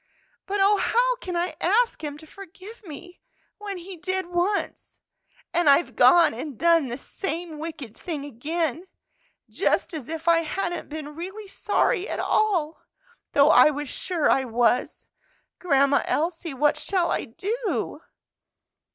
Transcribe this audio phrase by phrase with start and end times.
[0.47, 3.21] But oh, how can I ask Him to forgive me,
[3.59, 4.97] when He did once,
[5.53, 8.85] and I've gone and done the same wicked thing again,
[9.47, 12.81] just as if I hadn't been really sorry at all,
[13.33, 15.05] though I was sure I was!
[15.59, 18.01] Grandma Elsie, what shall I do?"